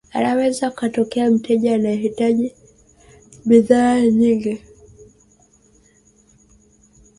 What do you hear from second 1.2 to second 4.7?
mteja anayehitaji bidhaa nyingi